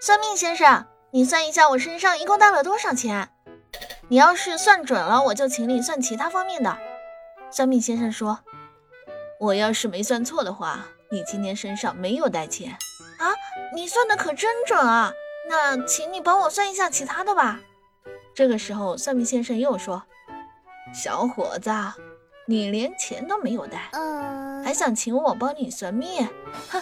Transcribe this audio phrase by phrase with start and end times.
[0.00, 3.30] 算命先生，你算一下我身上一共带了多少钱？
[4.08, 6.78] 你要是算准了，我就请你算其他方面的。
[7.50, 8.38] 算命先生说
[9.40, 12.72] ：‘我要是没算错的话，你今天身上没有带钱
[13.18, 13.34] 啊？’
[13.74, 15.12] 你算的可真准啊！
[15.48, 17.60] 那请你帮我算一下其他的吧。
[18.34, 20.04] 这个时候，算命先生又说
[20.94, 21.70] ：‘小伙子，
[22.46, 23.90] 你连钱都没有带，
[24.64, 26.28] 还想请我帮你算命？
[26.70, 26.80] 哼！’